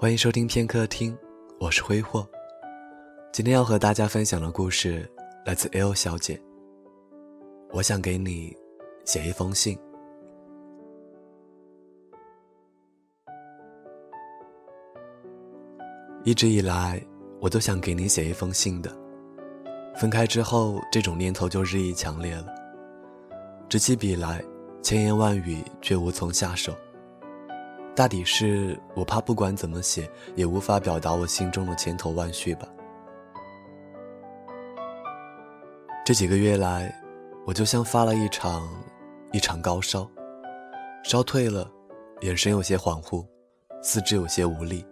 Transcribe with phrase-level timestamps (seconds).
[0.00, 1.18] 欢迎收听片刻听，
[1.58, 2.24] 我是挥霍。
[3.32, 5.04] 今天要和大家分享的故事
[5.44, 6.40] 来自 L 小姐。
[7.72, 8.56] 我想给你
[9.04, 9.76] 写一封信。
[16.22, 17.04] 一直以来，
[17.40, 18.96] 我都想给你写一封信的。
[19.96, 22.46] 分开之后，这种念头就日益强烈了。
[23.68, 24.44] 执起笔来，
[24.80, 26.72] 千言万语却无从下手。
[27.98, 32.68] 大抵是我怕，不管怎么写，也无法表达我心中的千头万绪吧。
[36.06, 36.94] 这几个月来，
[37.44, 38.68] 我就像发了一场
[39.32, 40.08] 一场高烧，
[41.02, 41.68] 烧退了，
[42.20, 43.26] 眼神有些恍惚，
[43.82, 44.86] 四肢有些无力，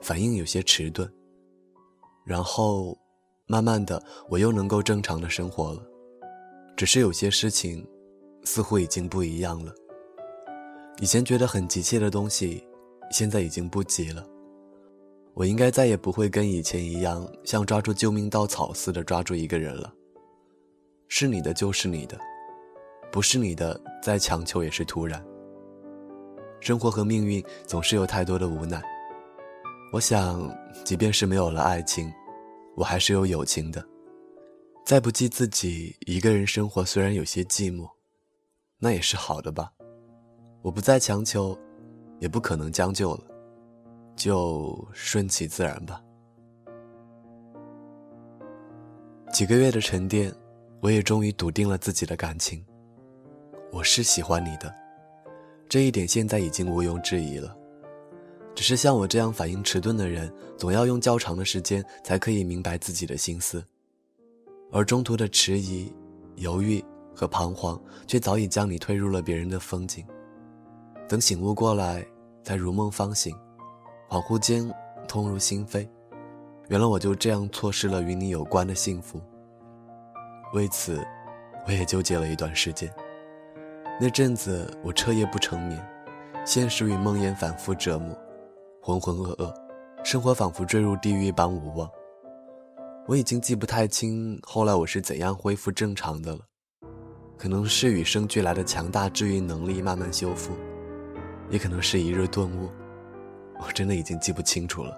[0.00, 1.06] 反应有些迟钝。
[2.24, 2.96] 然后，
[3.46, 5.82] 慢慢的，我又能够正常的生活了，
[6.74, 7.86] 只是有些事情，
[8.44, 9.74] 似乎已经不一样了。
[10.98, 12.66] 以前觉得很急切的东西，
[13.10, 14.26] 现在已经不急了。
[15.34, 19.92] 我应该再也不会跟以前一样，像抓住救命稻草似的抓住一个人了。
[21.08, 22.18] 是你的就是你的，
[23.12, 25.22] 不是你的再强求也是徒然。
[26.58, 28.82] 生活和命运总是有太多的无奈。
[29.92, 30.50] 我想，
[30.82, 32.10] 即便是没有了爱情，
[32.74, 33.86] 我还是有友情的。
[34.86, 37.86] 再不济自己一个人生活，虽然有些寂寞，
[38.78, 39.70] 那也是好的吧。
[40.66, 41.56] 我不再强求，
[42.18, 43.20] 也不可能将就了，
[44.16, 46.02] 就顺其自然吧。
[49.32, 50.34] 几个月的沉淀，
[50.80, 52.66] 我也终于笃定了自己的感情。
[53.70, 54.74] 我是喜欢你的，
[55.68, 57.56] 这一点现在已经毋庸置疑了。
[58.52, 63.64] 只是像我这样反应迟钝的人，总要用较长的时间才可以明白自己的心思，
[64.72, 65.94] 而中途的迟疑、
[66.34, 70.04] 犹豫和彷徨，却早已将你推入了别人的风景。
[71.08, 72.04] 等醒悟过来，
[72.42, 73.32] 才如梦方醒，
[74.08, 74.68] 恍惚间
[75.06, 75.88] 痛入心扉。
[76.68, 79.20] 原来我就这样错失了与你有关的幸福。
[80.52, 81.06] 为此，
[81.64, 82.92] 我也纠结了一段时间。
[84.00, 85.80] 那阵子我彻夜不成眠，
[86.44, 88.12] 现实与梦魇反复折磨，
[88.82, 89.54] 浑浑噩噩，
[90.02, 91.88] 生活仿佛坠入地狱般无望。
[93.06, 96.40] 我已经记不太清后来我是怎样恢复正常的了，
[97.38, 100.52] 可能是与生俱来的强大治愈能力慢慢修复。
[101.50, 102.68] 也可能是一日顿悟，
[103.58, 104.96] 我真的已经记不清楚了。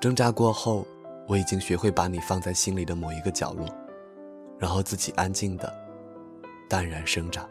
[0.00, 0.86] 挣扎过后，
[1.26, 3.66] 我已经学会把你放在心里的某一个角落，
[4.58, 5.72] 然后自己安静的、
[6.68, 7.48] 淡然生长。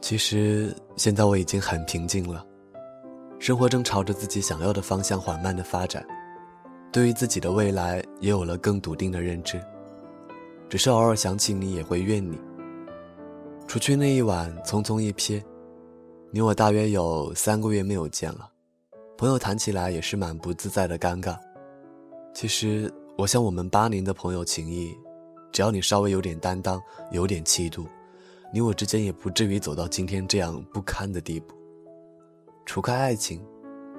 [0.00, 2.44] 其实现在我已经很平静了，
[3.38, 6.04] 生活正朝着自己想要的方向缓慢的发展，
[6.90, 9.60] 对于自己的未来也有了更笃定的认知。
[10.68, 12.38] 只是偶尔想起你，也会怨你。
[13.66, 15.42] 除去那一晚，匆匆一瞥。
[16.32, 18.48] 你我大约有三个月没有见了，
[19.18, 21.36] 朋友谈起来也是蛮不自在的尴尬。
[22.32, 24.96] 其实我想，我们八年的朋友情谊，
[25.50, 26.80] 只要你稍微有点担当，
[27.10, 27.84] 有点气度，
[28.52, 31.52] 你我之间也不至于走到今天这样不堪的地步。
[32.64, 33.44] 除开爱情，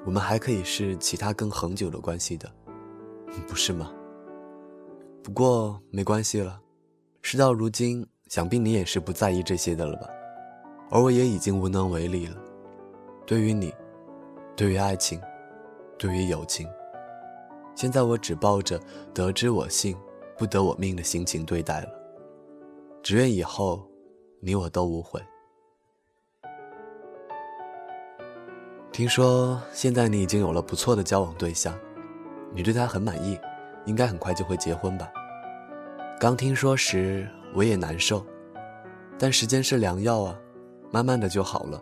[0.05, 2.49] 我们还可以是其他更恒久的关系的，
[3.45, 3.91] 不是吗？
[5.21, 6.61] 不过没关系了，
[7.21, 10.07] 事到如今，想必你也是不在意这些的了吧？
[10.91, 12.35] 而我也已经无能为力了。
[13.25, 13.73] 对于你，
[14.57, 15.19] 对于爱情，
[15.97, 16.67] 对于友情，
[17.73, 18.77] 现在我只抱着
[19.13, 19.97] 得之我幸，
[20.37, 21.87] 不得我命的心情对待了。
[23.01, 23.89] 只愿以后，
[24.41, 25.19] 你我都无悔。
[28.91, 31.73] 听说现在你已经有了不错的交往对象，
[32.53, 33.39] 你对他很满意，
[33.85, 35.09] 应该很快就会结婚吧？
[36.19, 37.25] 刚听说时
[37.55, 38.25] 我也难受，
[39.17, 40.37] 但时间是良药啊。
[40.91, 41.81] 慢慢的就好了。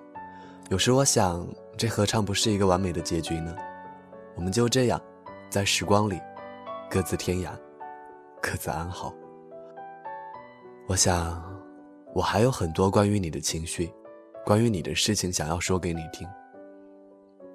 [0.69, 3.55] 有时我想，这何尝不是一个完美的结局呢？
[4.35, 5.01] 我们就这样，
[5.49, 6.21] 在时光里，
[6.89, 7.49] 各自天涯，
[8.41, 9.13] 各自安好。
[10.87, 11.43] 我想，
[12.13, 13.91] 我还有很多关于你的情绪，
[14.45, 16.27] 关于你的事情想要说给你听。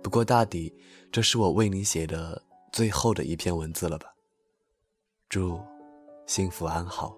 [0.03, 0.75] 不过大抵，
[1.11, 2.43] 这是我为你写的
[2.73, 4.13] 最后的一篇文字了吧？
[5.29, 5.61] 祝
[6.27, 7.17] 幸福安好。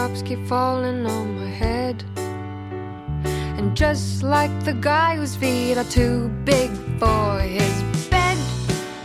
[0.00, 2.02] Raindrops keep falling on my head.
[3.58, 8.38] And just like the guy whose feet are too big for his bed,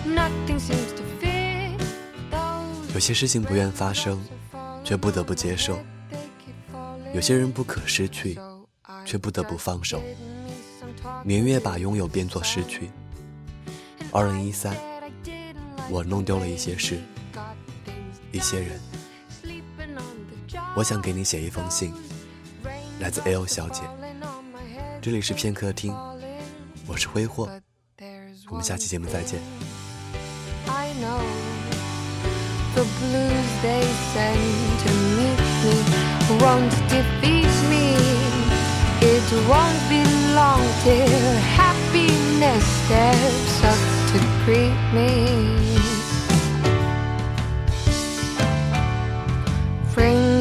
[0.06, 1.80] nothing seems to fit.
[2.94, 4.22] 有些事情不愿发生，
[4.84, 5.78] 却不得不接受。
[7.14, 8.40] 有些人不可失去，
[9.06, 10.02] 却不得不放手。
[11.24, 12.90] 明月把拥有变作失去。
[14.12, 14.74] 二零一三，
[15.90, 17.00] 我弄丢了一些事，
[18.32, 18.80] 一些人。
[20.76, 21.94] 我想给你写一封信，
[23.00, 23.82] 来自 L 小姐。
[25.02, 25.96] 这里是片刻听，
[26.88, 27.50] 我是挥霍，
[28.50, 29.40] 我们下期节目再见。
[30.68, 31.22] I know
[32.74, 34.38] the blues they send
[34.84, 35.76] to meet me
[36.40, 37.96] won't defeat me.
[39.02, 40.04] It won't be
[40.34, 43.80] long till happiness steps up
[44.12, 45.65] to greet me.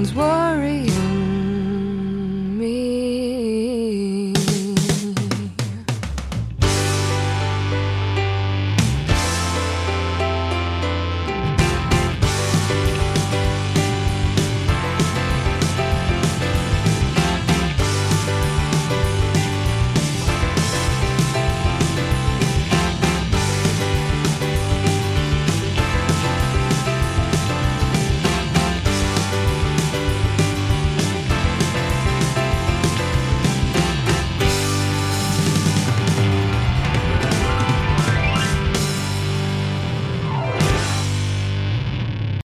[0.00, 1.09] one's worrying.